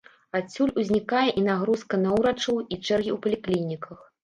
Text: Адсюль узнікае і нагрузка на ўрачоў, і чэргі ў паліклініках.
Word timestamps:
Адсюль 0.37 0.71
узнікае 0.83 1.25
і 1.41 1.43
нагрузка 1.49 2.01
на 2.07 2.15
ўрачоў, 2.17 2.59
і 2.65 2.75
чэргі 2.85 3.11
ў 3.19 3.21
паліклініках. 3.29 3.97